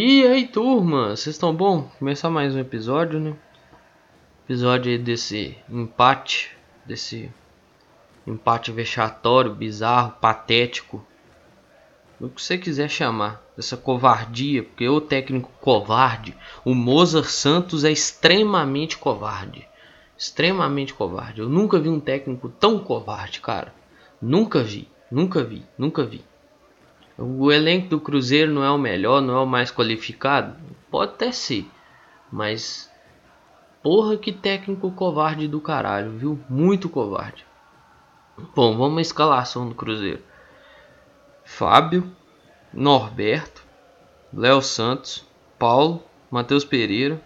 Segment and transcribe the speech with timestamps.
[0.00, 1.90] E aí, turma, vocês estão bom?
[1.98, 3.34] Começar mais um episódio, né?
[4.44, 6.56] Episódio aí desse empate,
[6.86, 7.28] desse
[8.24, 11.04] empate vexatório, bizarro, patético,
[12.20, 17.90] o que você quiser chamar, dessa covardia, porque o técnico covarde, o Mozart Santos é
[17.90, 19.66] extremamente covarde,
[20.16, 21.40] extremamente covarde.
[21.40, 23.74] Eu nunca vi um técnico tão covarde, cara.
[24.22, 26.24] Nunca vi, nunca vi, nunca vi.
[27.20, 30.56] O elenco do Cruzeiro não é o melhor, não é o mais qualificado?
[30.88, 31.68] Pode até ser.
[32.30, 32.88] Mas.
[33.82, 36.38] Porra, que técnico covarde do caralho, viu?
[36.48, 37.44] Muito covarde.
[38.54, 40.22] Bom, vamos à escalação do Cruzeiro:
[41.44, 42.08] Fábio,
[42.72, 43.64] Norberto,
[44.32, 45.26] Léo Santos,
[45.58, 47.20] Paulo, Matheus Pereira,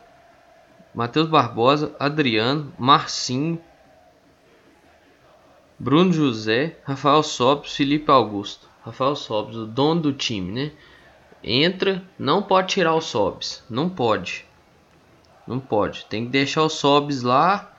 [0.95, 3.61] Matheus Barbosa, Adriano, Marcinho,
[5.79, 8.72] Bruno José, Rafael Sobres, Felipe Augusto.
[8.85, 10.73] Rafael Sobes, o dono do time, né?
[11.43, 14.45] Entra, não pode tirar o Sobes, não pode.
[15.47, 17.73] Não pode, tem que deixar o Sobes lá,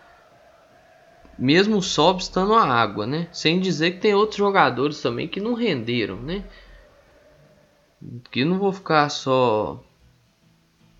[1.37, 3.27] mesmo o Sobes estando na água, né?
[3.31, 6.43] Sem dizer que tem outros jogadores também que não renderam, né?
[8.31, 9.81] Que não vou ficar só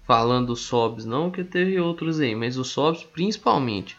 [0.04, 3.98] falando o Sobs não, que teve outros aí, mas o Sobs principalmente.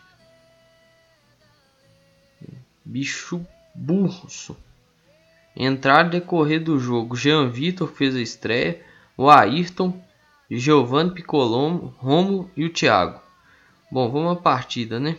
[2.84, 4.28] Bicho burro.
[5.56, 8.82] Entrar decorrer do jogo, Jean Vitor fez a estreia,
[9.16, 10.02] o Ayrton,
[10.50, 13.20] Giovanni Piccolomo, Romo e o Thiago.
[13.90, 15.16] Bom, vamos à partida, né?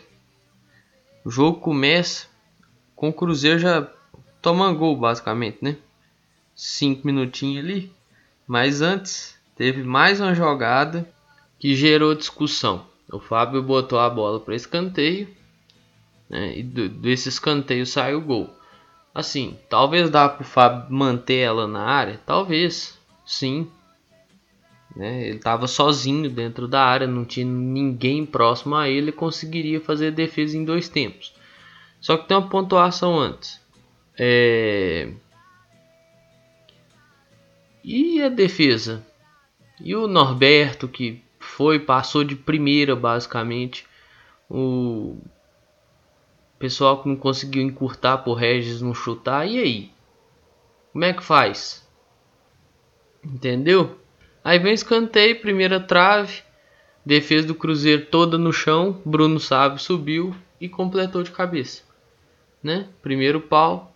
[1.23, 2.27] O jogo começa
[2.95, 3.89] com o Cruzeiro já
[4.41, 5.77] tomando gol, basicamente, né?
[6.55, 7.91] Cinco minutinhos ali.
[8.45, 11.09] Mas antes, teve mais uma jogada
[11.57, 12.85] que gerou discussão.
[13.11, 15.27] O Fábio botou a bola para escanteio,
[16.29, 16.57] né?
[16.57, 18.54] E desse escanteio saiu o gol.
[19.15, 23.71] Assim, talvez dá para o Fábio manter ela na área, talvez, sim.
[24.93, 25.27] Né?
[25.27, 30.57] Ele estava sozinho dentro da área, não tinha ninguém próximo a ele, conseguiria fazer defesa
[30.57, 31.33] em dois tempos.
[32.01, 33.61] Só que tem uma pontuação antes.
[34.19, 35.09] É...
[37.81, 39.01] E a defesa?
[39.79, 43.85] E o Norberto que foi, passou de primeira basicamente.
[44.49, 45.17] O
[46.65, 49.91] Pessoal que não conseguiu encurtar por Regis não chutar, e aí?
[50.91, 51.87] Como é que faz?
[53.23, 53.99] Entendeu?
[54.43, 56.41] Aí vem escanteio, primeira trave,
[57.05, 61.83] defesa do Cruzeiro toda no chão, Bruno Sábio subiu e completou de cabeça.
[62.63, 62.89] Né?
[62.99, 63.93] Primeiro pau,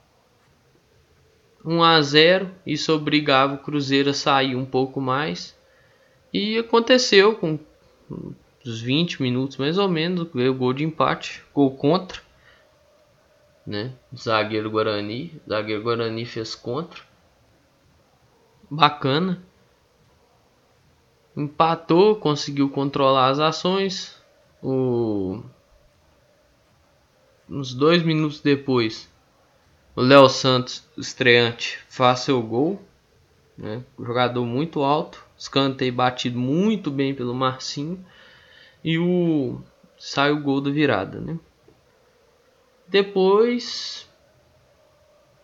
[1.66, 5.58] 1 a 0, isso obrigava o Cruzeiro a sair um pouco mais.
[6.32, 7.58] E aconteceu com
[8.64, 12.29] uns 20 minutos mais ou menos, veio o gol de empate, gol contra
[13.70, 13.94] né?
[14.18, 17.04] Zagueiro Guarani, zagueiro Guarani fez contra.
[18.68, 19.44] Bacana.
[21.38, 24.20] Empatou, conseguiu controlar as ações.
[24.62, 25.44] O
[27.48, 29.08] uns dois minutos depois,
[29.96, 32.82] o Léo Santos, estreante, faz seu gol.
[33.56, 33.84] Né?
[34.00, 38.04] Jogador muito alto, escanteio batido muito bem pelo Marcinho.
[38.84, 39.62] E o
[39.96, 41.38] sai o gol da virada, né?
[42.90, 44.10] Depois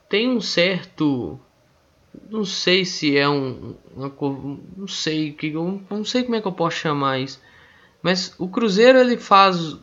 [0.10, 1.40] tem um certo
[2.30, 4.12] não sei se é um uma,
[4.78, 7.42] não sei que não sei como é que eu posso chamar isso
[8.02, 9.78] mas o Cruzeiro ele faz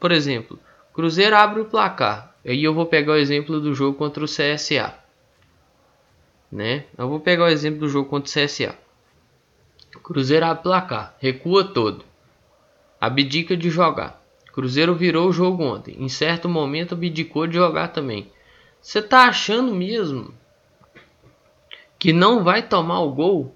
[0.00, 0.58] por exemplo
[0.92, 4.94] Cruzeiro abre o placar aí eu vou pegar o exemplo do jogo contra o CSA
[6.50, 6.84] né?
[6.96, 8.76] Eu vou pegar o exemplo do jogo contra o CSA
[10.02, 12.04] Cruzeiro abre o placar recua todo
[13.00, 14.23] abdica de jogar
[14.54, 15.96] Cruzeiro virou o jogo ontem.
[15.98, 18.30] Em certo momento abdicou de jogar também.
[18.80, 20.32] Você tá achando mesmo
[21.98, 23.52] que não vai tomar o gol?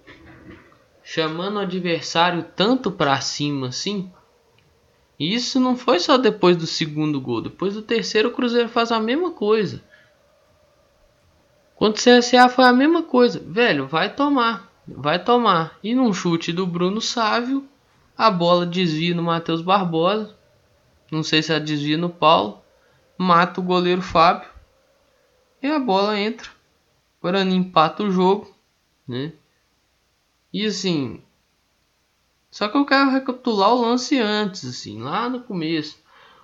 [1.05, 4.11] Chamando o adversário tanto para cima assim?
[5.17, 7.43] E isso não foi só depois do segundo gol.
[7.43, 9.85] Depois do terceiro, o Cruzeiro faz a mesma coisa.
[11.77, 13.39] Contra o CSA foi a mesma coisa.
[13.39, 14.69] Velho, vai tomar.
[14.85, 15.79] Vai tomar.
[15.81, 17.69] E num chute do Bruno Sávio,
[18.17, 20.38] a bola desvia no Matheus Barbosa.
[21.11, 22.63] Não sei se ela desvia no Paulo.
[23.17, 24.49] Mata o goleiro Fábio.
[25.63, 26.49] E a bola entra.
[27.19, 28.55] O Guarani empata o jogo.
[29.07, 29.33] Né?
[30.53, 31.23] E assim.
[32.51, 35.99] Só que eu quero recapitular o lance antes, assim, lá no começo.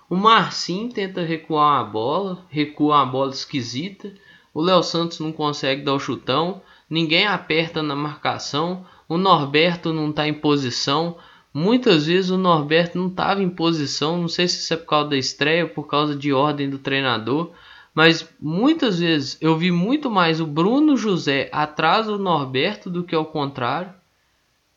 [0.07, 4.13] O Marcinho tenta recuar a bola, recua uma bola esquisita.
[4.53, 6.61] O Léo Santos não consegue dar o chutão.
[6.89, 8.85] Ninguém aperta na marcação.
[9.09, 11.17] O Norberto não está em posição.
[11.57, 15.11] Muitas vezes o Norberto não estava em posição, não sei se isso é por causa
[15.11, 17.53] da estreia ou por causa de ordem do treinador,
[17.93, 23.15] mas muitas vezes eu vi muito mais o Bruno José atrás do Norberto do que
[23.15, 23.93] ao contrário.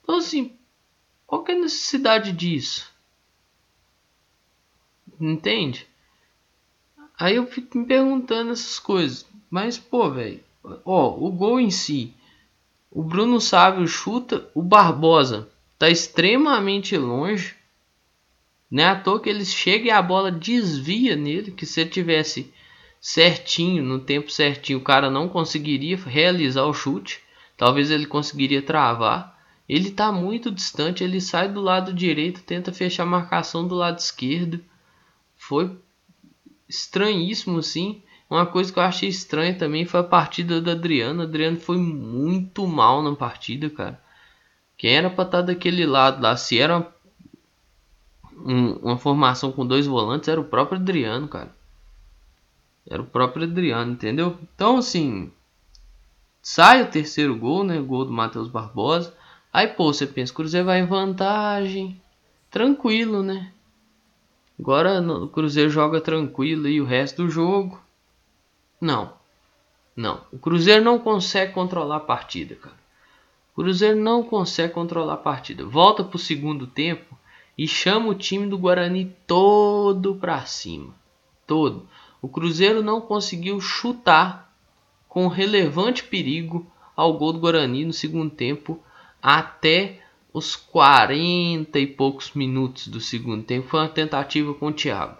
[0.04, 0.52] Então assim,
[1.26, 2.88] qual que é a necessidade disso?
[5.20, 5.84] Entende?
[7.18, 9.26] Aí eu fico me perguntando essas coisas.
[9.50, 10.44] Mas, pô, velho.
[10.84, 12.14] Ó, o gol em si.
[12.88, 14.48] O Bruno Sávio chuta.
[14.54, 15.48] O Barbosa
[15.78, 17.54] tá extremamente longe.
[18.70, 21.52] Não é à toa que ele chega e a bola desvia nele.
[21.52, 22.52] Que se ele tivesse
[23.00, 27.20] certinho, no tempo certinho, o cara não conseguiria realizar o chute.
[27.56, 29.38] Talvez ele conseguiria travar.
[29.68, 31.04] Ele tá muito distante.
[31.04, 34.60] Ele sai do lado direito, tenta fechar a marcação do lado esquerdo.
[35.36, 35.78] Foi
[36.68, 38.02] estranhíssimo, sim.
[38.28, 41.20] Uma coisa que eu achei estranha também foi a partida do Adriano.
[41.20, 44.02] O Adriano foi muito mal na partida, cara.
[44.78, 46.86] Quem era pra estar tá daquele lado lá, se era
[48.32, 51.52] um, uma formação com dois volantes, era o próprio Adriano, cara.
[52.88, 54.38] Era o próprio Adriano, entendeu?
[54.54, 55.32] Então, assim,
[56.40, 57.78] sai o terceiro gol, né?
[57.80, 59.12] Gol do Matheus Barbosa.
[59.52, 62.00] Aí, pô, você pensa, o Cruzeiro vai em vantagem.
[62.48, 63.52] Tranquilo, né?
[64.58, 67.80] Agora o Cruzeiro joga tranquilo e o resto do jogo.
[68.80, 69.12] Não.
[69.96, 70.24] Não.
[70.32, 72.76] O Cruzeiro não consegue controlar a partida, cara.
[73.58, 75.66] O Cruzeiro não consegue controlar a partida.
[75.66, 77.18] Volta pro segundo tempo
[77.58, 80.94] e chama o time do Guarani todo pra cima.
[81.44, 81.88] Todo.
[82.22, 84.54] O Cruzeiro não conseguiu chutar
[85.08, 88.80] com relevante perigo ao gol do Guarani no segundo tempo
[89.20, 95.18] até os 40 e poucos minutos do segundo tempo foi uma tentativa com o Thiago.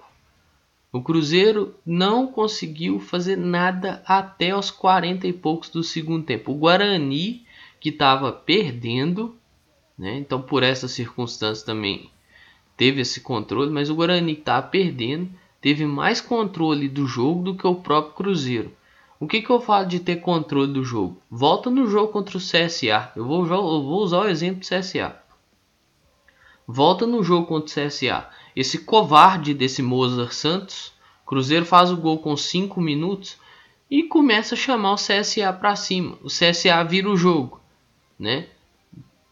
[0.93, 6.52] O Cruzeiro não conseguiu fazer nada até os 40 e poucos do segundo tempo.
[6.52, 7.47] O Guarani,
[7.80, 9.36] que estava perdendo,
[9.98, 10.19] né?
[10.19, 12.10] então por essa circunstância também
[12.76, 15.30] teve esse controle, mas o Guarani estava perdendo
[15.60, 18.72] teve mais controle do jogo do que o próprio Cruzeiro.
[19.20, 21.20] O que, que eu falo de ter controle do jogo?
[21.28, 23.12] Volta no jogo contra o CSA.
[23.16, 25.16] Eu vou, eu vou usar o exemplo do CSA.
[26.66, 28.28] Volta no jogo contra o CSA.
[28.54, 30.92] Esse covarde desse Mozart Santos.
[31.26, 33.36] Cruzeiro faz o gol com 5 minutos
[33.90, 36.16] e começa a chamar o CSA para cima.
[36.22, 37.60] O CSA vira o jogo,
[38.19, 38.49] né?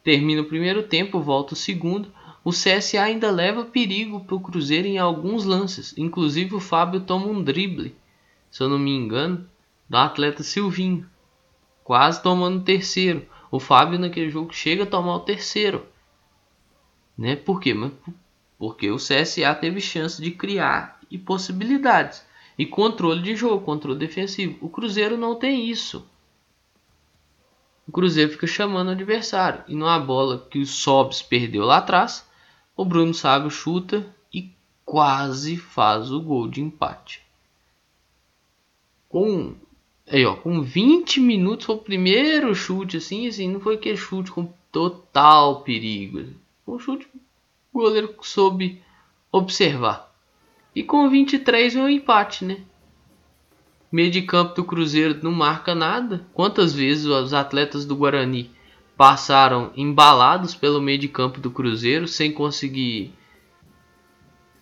[0.02, 2.12] Termina o primeiro tempo, volta o segundo.
[2.44, 5.92] O CSA ainda leva perigo para o Cruzeiro em alguns lances.
[5.98, 7.96] Inclusive o Fábio toma um drible,
[8.50, 9.48] se eu não me engano,
[9.88, 11.08] do atleta Silvinho,
[11.82, 13.26] quase tomando o terceiro.
[13.50, 15.86] O Fábio naquele jogo chega a tomar o terceiro.
[17.18, 17.34] Né?
[17.34, 17.74] Por quê?
[18.58, 22.24] Porque o CSA teve chance de criar e possibilidades.
[22.58, 24.56] E controle de jogo, controle defensivo.
[24.60, 26.08] O Cruzeiro não tem isso.
[27.86, 29.62] O Cruzeiro fica chamando o adversário.
[29.68, 32.26] E numa bola que o Sobs perdeu lá atrás,
[32.76, 34.50] o Bruno Sábio chuta e
[34.84, 37.22] quase faz o gol de empate.
[39.08, 39.54] Com
[40.08, 44.30] Aí, ó, com 20 minutos foi o primeiro chute, assim, assim, não foi aquele chute
[44.30, 46.24] com total perigo.
[46.64, 47.08] Foi um chute
[47.72, 48.80] o goleiro soube
[49.30, 50.10] observar.
[50.74, 52.60] E com 23 é um empate, né?
[53.96, 56.26] Meio de campo do Cruzeiro não marca nada.
[56.34, 58.50] Quantas vezes os atletas do Guarani
[58.94, 63.14] passaram embalados pelo meio de campo do Cruzeiro sem conseguir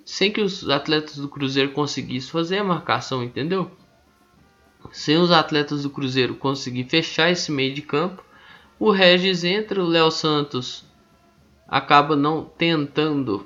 [0.04, 3.68] sem que os atletas do Cruzeiro conseguissem fazer a marcação, entendeu?
[4.92, 8.22] Sem os atletas do Cruzeiro conseguir fechar esse meio de campo,
[8.78, 10.84] o Regis entra, o Léo Santos
[11.66, 13.44] acaba não tentando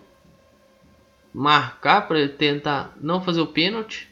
[1.32, 4.07] marcar para tentar não fazer o pênalti.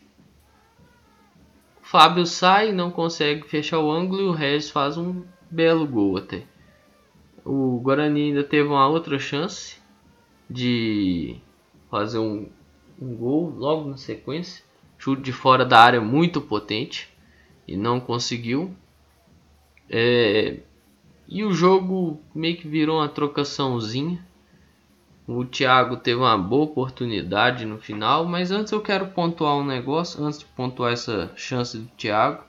[1.87, 6.43] Fábio sai, não consegue fechar o ângulo e o Regis faz um belo gol até.
[7.45, 9.79] O Guarani ainda teve uma outra chance
[10.51, 11.37] de
[11.89, 12.49] fazer um,
[13.01, 14.65] um gol logo na sequência.
[14.99, 17.09] Chute de fora da área muito potente
[17.69, 18.75] e não conseguiu.
[19.89, 20.59] É,
[21.29, 24.27] e o jogo meio que virou uma trocaçãozinha.
[25.29, 30.23] O Thiago teve uma boa oportunidade no final, mas antes eu quero pontuar um negócio,
[30.25, 32.45] antes de pontuar essa chance do Thiago.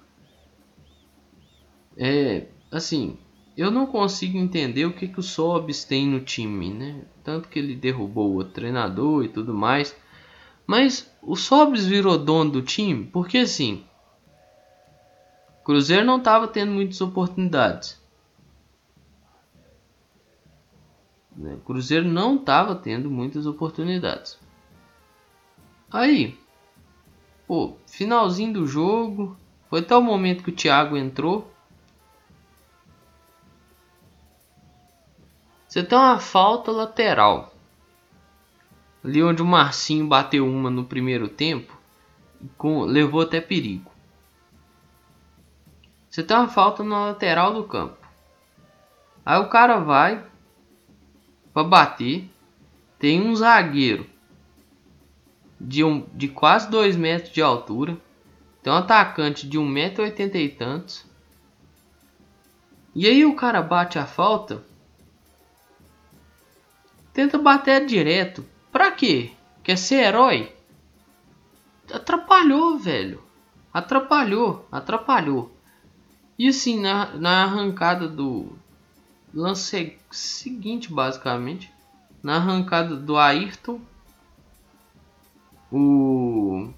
[1.98, 3.18] É, assim,
[3.58, 7.02] eu não consigo entender o que, que o Sobs tem no time, né?
[7.24, 9.96] Tanto que ele derrubou o treinador e tudo mais.
[10.68, 13.84] Mas o Sobs virou dono do time porque assim,
[15.68, 17.97] Cruzeiro não estava tendo muitas oportunidades.
[21.38, 21.60] Né?
[21.64, 24.40] Cruzeiro não estava tendo muitas oportunidades.
[25.92, 26.38] Aí,
[27.48, 29.38] pô, finalzinho do jogo,
[29.70, 31.52] foi até o momento que o Thiago entrou.
[35.68, 37.54] Você tem uma falta lateral.
[39.04, 41.78] Ali onde o Marcinho bateu uma no primeiro tempo,
[42.58, 43.92] com, levou até perigo.
[46.10, 47.98] Você tem uma falta na lateral do campo.
[49.24, 50.26] Aí o cara vai,
[51.58, 52.30] para bater.
[53.00, 54.08] Tem um zagueiro
[55.60, 57.98] de, um, de quase 2 metros de altura.
[58.62, 61.06] Tem um atacante de 1,80m e tantos.
[62.94, 64.64] E aí o cara bate a falta.
[67.12, 68.46] Tenta bater direto.
[68.72, 69.32] Pra quê?
[69.64, 70.56] Quer ser herói?
[71.92, 73.24] Atrapalhou, velho.
[73.74, 75.52] Atrapalhou, atrapalhou.
[76.38, 78.57] E assim, na, na arrancada do
[79.38, 81.72] lance seguinte, basicamente,
[82.24, 83.80] na arrancada do Ayrton,
[85.72, 86.70] o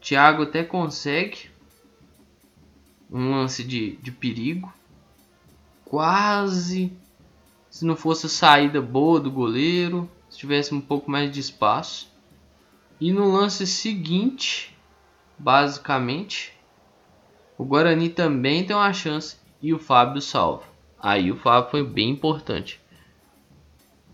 [0.00, 1.50] Thiago até consegue
[3.10, 4.72] um lance de, de perigo.
[5.84, 6.92] Quase.
[7.68, 12.10] Se não fosse a saída boa do goleiro, se tivesse um pouco mais de espaço.
[12.98, 14.74] E no lance seguinte,
[15.38, 16.54] basicamente,
[17.58, 20.62] o Guarani também tem uma chance e o Fábio salva.
[21.02, 22.80] Aí o Fábio foi bem importante.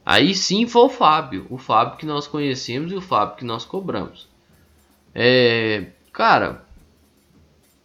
[0.05, 3.67] Aí sim foi o Fábio, o Fábio que nós conhecemos e o Fábio que nós
[3.67, 4.27] cobramos.
[5.15, 6.65] É, cara,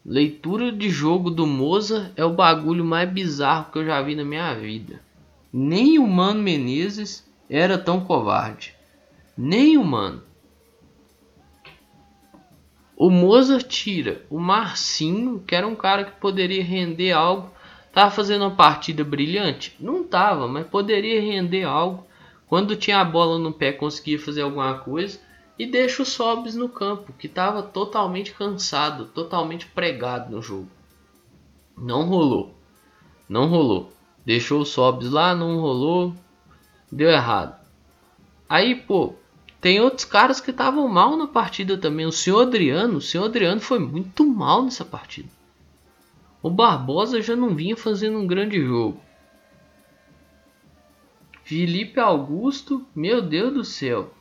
[0.05, 4.23] leitura de jogo do Moza é o bagulho mais bizarro que eu já vi na
[4.23, 5.01] minha vida.
[5.51, 8.73] Nem o Mano Menezes era tão covarde.
[9.37, 10.23] Nem o Mano.
[12.97, 17.51] O Mozart tira o Marcinho, que era um cara que poderia render algo.
[17.97, 19.75] Tava fazendo uma partida brilhante?
[19.79, 22.05] Não tava, mas poderia render algo.
[22.45, 25.19] Quando tinha a bola no pé, conseguia fazer alguma coisa.
[25.57, 30.69] E deixa o Sobs no campo, que estava totalmente cansado, totalmente pregado no jogo.
[31.75, 32.53] Não rolou.
[33.27, 33.91] Não rolou.
[34.23, 36.13] Deixou o Sobs lá, não rolou.
[36.91, 37.59] Deu errado.
[38.47, 39.15] Aí, pô,
[39.59, 42.05] tem outros caras que estavam mal na partida também.
[42.05, 45.35] O senhor Adriano, o senhor Adriano foi muito mal nessa partida.
[46.41, 49.01] O Barbosa já não vinha fazendo um grande jogo.
[51.43, 54.13] Felipe Augusto, meu Deus do céu.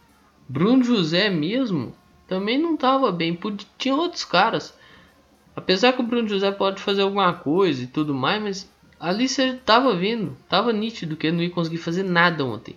[0.48, 1.94] Bruno José mesmo
[2.26, 3.38] também não estava bem.
[3.76, 4.76] Tinha outros caras.
[5.54, 9.48] Apesar que o Bruno José pode fazer alguma coisa e tudo mais, mas ali você
[9.48, 12.76] estava vendo, estava nítido que ele não ia conseguir fazer nada ontem.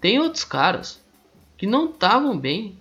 [0.00, 1.04] Tem outros caras
[1.56, 2.78] que não estavam bem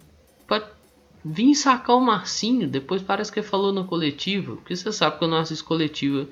[1.24, 2.68] vir sacar o Marcinho.
[2.68, 6.28] Depois parece que falou no coletivo, porque você sabe que eu não assisto coletiva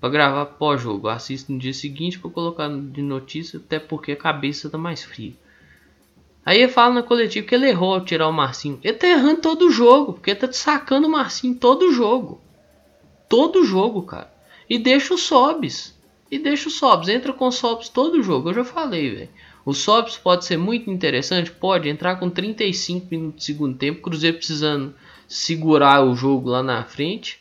[0.00, 1.08] para gravar pós-jogo.
[1.08, 5.34] Assisto no dia seguinte para colocar de notícia, até porque a cabeça tá mais fria.
[6.44, 8.80] Aí ele fala na coletiva que ele errou ao tirar o Marcinho.
[8.82, 12.40] Ele tá errando todo o jogo, porque tá sacando o Marcinho todo jogo.
[13.28, 14.32] Todo jogo, cara.
[14.68, 15.94] E deixa o Sobs.
[16.30, 17.08] E deixa o Sobs.
[17.08, 18.48] Entra com o Sobs todo jogo.
[18.48, 19.28] Eu já falei, velho.
[19.64, 24.38] O Sobs pode ser muito interessante, pode entrar com 35 minutos de segundo tempo, Cruzeiro
[24.38, 24.94] precisando
[25.28, 27.38] segurar o jogo lá na frente.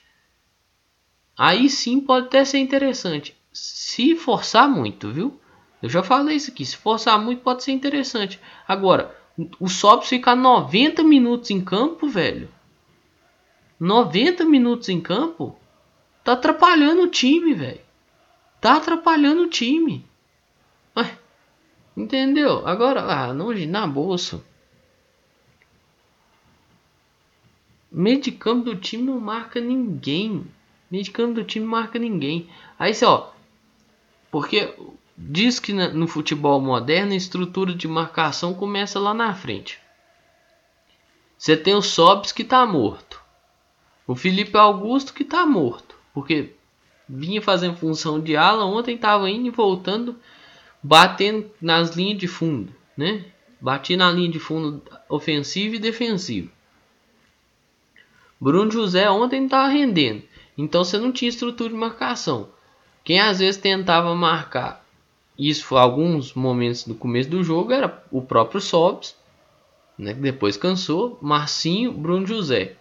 [1.37, 5.39] Aí sim pode até ser interessante, se forçar muito, viu?
[5.81, 8.39] Eu já falei isso aqui, se forçar muito pode ser interessante.
[8.67, 9.15] Agora,
[9.59, 12.49] o Sobs ficar 90 minutos em campo, velho.
[13.79, 15.57] 90 minutos em campo
[16.23, 17.79] tá atrapalhando o time, velho.
[18.59, 20.05] Tá atrapalhando o time.
[21.99, 22.65] Entendeu?
[22.65, 24.41] Agora, ah, não, na bolsa.
[27.91, 30.47] Meio de campo do time não marca ninguém.
[30.89, 32.49] Meio de campo do time não marca ninguém.
[32.79, 33.31] Aí, ó.
[34.31, 34.73] Porque
[35.17, 39.77] diz que no futebol moderno a estrutura de marcação começa lá na frente.
[41.37, 43.21] Você tem o Sobs que tá morto.
[44.07, 45.97] O Felipe Augusto que tá morto.
[46.13, 46.55] Porque
[47.09, 48.63] vinha fazendo função de ala.
[48.63, 50.17] Ontem tava indo e voltando
[50.81, 53.25] batendo nas linhas de fundo, né?
[53.59, 56.49] Bati na linha de fundo ofensiva e defensiva.
[58.39, 60.23] Bruno José ontem estava rendendo,
[60.57, 62.49] então você não tinha estrutura de marcação.
[63.03, 64.85] Quem às vezes tentava marcar,
[65.37, 69.15] isso alguns momentos do começo do jogo, era o próprio Sobs,
[69.97, 72.75] né, que depois cansou, Marcinho, Bruno José.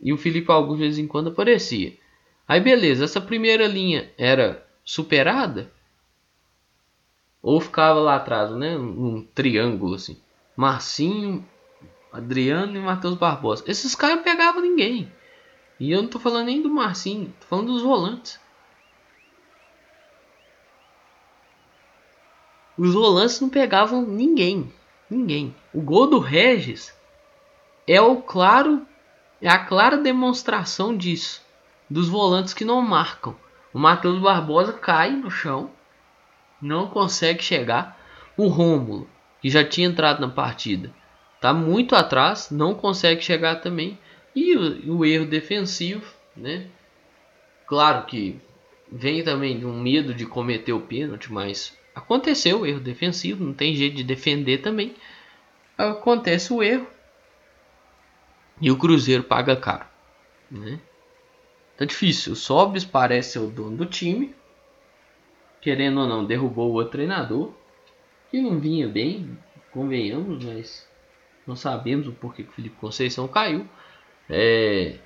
[0.00, 1.94] E o Felipe Augusto de vez em quando aparecia.
[2.46, 5.70] Aí beleza, essa primeira linha era superada,
[7.48, 8.76] ou ficava lá atrás, né?
[8.76, 10.20] Um, triângulo assim.
[10.54, 11.42] Marcinho,
[12.12, 13.64] Adriano e Matheus Barbosa.
[13.66, 15.10] Esses caras pegavam ninguém.
[15.80, 18.38] E eu não tô falando nem do Marcinho, tô falando dos volantes.
[22.76, 24.70] Os volantes não pegavam ninguém.
[25.08, 25.56] Ninguém.
[25.72, 26.94] O gol do Regis
[27.86, 28.86] é o claro
[29.40, 31.40] é a clara demonstração disso.
[31.88, 33.34] Dos volantes que não marcam.
[33.72, 35.77] O Matheus Barbosa cai no chão
[36.60, 37.98] não consegue chegar.
[38.36, 39.08] O Rômulo,
[39.40, 40.92] que já tinha entrado na partida,
[41.34, 43.98] está muito atrás, não consegue chegar também.
[44.34, 46.04] E o, o, erro defensivo,
[46.36, 46.66] né?
[47.66, 48.40] Claro que
[48.90, 53.52] vem também de um medo de cometer o pênalti, mas aconteceu o erro defensivo, não
[53.52, 54.94] tem jeito de defender também.
[55.76, 56.86] Acontece o erro
[58.60, 59.86] e o Cruzeiro paga caro,
[60.50, 60.80] né?
[61.76, 62.32] Tá difícil.
[62.32, 64.34] O Sobres parece ser o dono do time,
[65.60, 67.52] querendo ou não, derrubou o outro treinador,
[68.30, 69.38] que não vinha bem,
[69.72, 70.88] convenhamos, mas
[71.46, 73.66] não sabemos o porquê que o Felipe Conceição caiu.
[74.28, 74.96] É,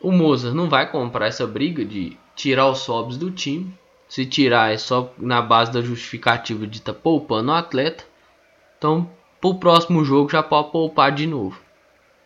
[0.00, 3.72] o Mozart não vai comprar essa briga de tirar os sobres do time.
[4.08, 8.04] Se tirar é só na base da justificativa de estar tá poupando o atleta.
[8.76, 9.08] Então,
[9.40, 11.60] pro próximo jogo já pode poupar de novo.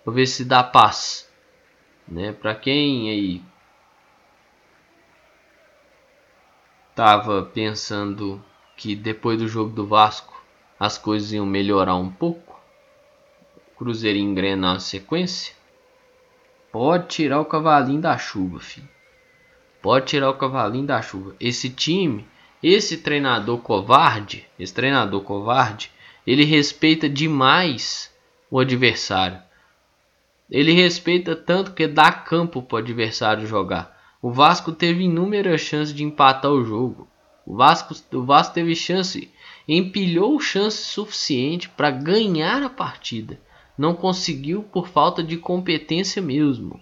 [0.04, 1.30] Pra ver se dá paz.
[2.08, 2.32] Né?
[2.32, 3.42] Pra quem aí
[6.96, 8.42] tava pensando
[8.74, 10.42] que depois do jogo do Vasco
[10.80, 12.58] as coisas iam melhorar um pouco.
[13.54, 15.54] O Cruzeiro engrenar a sequência.
[16.72, 18.88] Pode tirar o cavalinho da chuva, filho.
[19.82, 21.36] Pode tirar o cavalinho da chuva.
[21.38, 22.26] Esse time,
[22.62, 25.92] esse treinador covarde, esse treinador covarde,
[26.26, 28.10] ele respeita demais
[28.50, 29.38] o adversário.
[30.50, 33.95] Ele respeita tanto que dá campo para o adversário jogar.
[34.20, 37.08] O Vasco teve inúmeras chances de empatar o jogo.
[37.44, 39.30] O Vasco, o Vasco teve chance,
[39.68, 43.38] empilhou chance suficiente para ganhar a partida.
[43.78, 46.80] Não conseguiu por falta de competência mesmo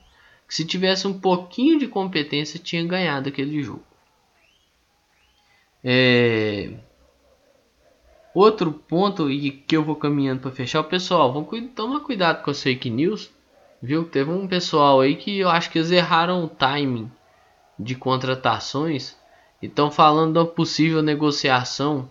[0.48, 3.82] se tivesse um pouquinho de competência tinha ganhado aquele jogo.
[5.82, 6.72] É...
[8.32, 12.62] Outro ponto e que eu vou caminhando para fechar, pessoal, vamos tomar cuidado com as
[12.62, 13.30] fake news,
[13.82, 14.04] viu?
[14.04, 17.10] Teve um pessoal aí que eu acho que eles erraram o timing
[17.78, 19.16] de contratações
[19.60, 22.08] estão falando da possível negociação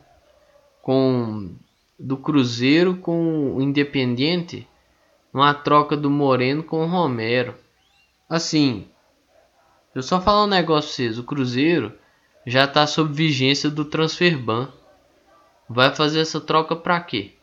[0.81, 1.55] com
[1.97, 4.67] do Cruzeiro com o Independiente,
[5.33, 7.55] uma troca do Moreno com o Romero.
[8.29, 8.87] Assim,
[9.95, 11.97] eu só falar um negócio pra vocês, o Cruzeiro
[12.45, 14.71] já tá sob vigência do transfer ban.
[15.69, 17.33] Vai fazer essa troca pra quê?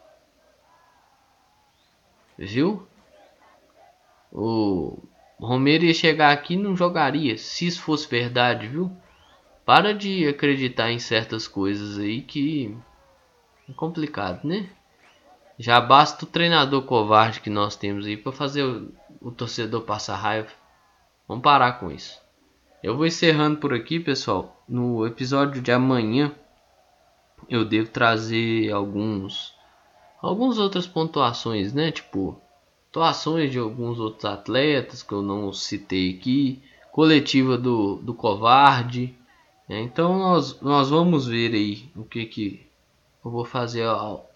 [2.37, 2.87] Viu?
[4.31, 4.99] O
[5.47, 8.91] Romero ia chegar aqui e não jogaria, se isso fosse verdade, viu?
[9.65, 12.77] Para de acreditar em certas coisas aí que
[13.69, 14.69] é complicado, né?
[15.59, 20.17] Já basta o treinador covarde que nós temos aí para fazer o, o torcedor passar
[20.17, 20.49] raiva.
[21.29, 22.19] Vamos parar com isso.
[22.83, 24.65] Eu vou encerrando por aqui, pessoal.
[24.67, 26.35] No episódio de amanhã
[27.49, 29.55] eu devo trazer alguns
[30.21, 31.91] algumas outras pontuações, né?
[31.93, 32.41] Tipo,
[32.91, 39.15] atuações de alguns outros atletas que eu não citei aqui, coletiva do, do covarde.
[39.69, 39.81] Né?
[39.81, 42.67] Então nós, nós vamos ver aí o que que
[43.25, 44.29] eu vou fazer ao,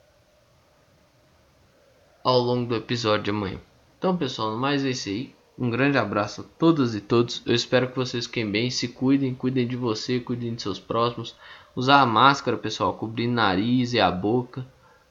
[2.22, 3.60] ao longo do episódio de amanhã.
[3.98, 5.34] Então, pessoal, mais é isso aí.
[5.58, 7.42] Um grande abraço a todas e todos.
[7.46, 11.34] Eu espero que vocês fiquem bem, se cuidem, cuidem de você, cuidem de seus próximos.
[11.74, 14.66] Usar a máscara, pessoal, cobrir nariz e a boca.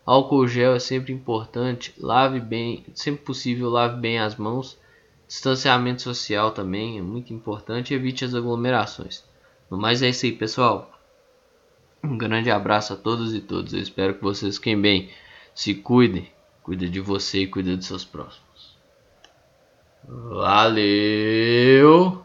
[0.05, 1.93] Álcool gel é sempre importante.
[1.97, 4.77] Lave bem, sempre possível, lave bem as mãos.
[5.27, 7.93] Distanciamento social também é muito importante.
[7.93, 9.23] Evite as aglomerações.
[9.69, 10.91] No mais é isso aí, pessoal.
[12.03, 13.73] Um grande abraço a todos e todas.
[13.73, 15.09] Eu espero que vocês fiquem bem.
[15.55, 16.29] Se cuidem.
[16.61, 18.77] Cuide de você e cuide de seus próximos.
[20.05, 22.22] Valeu!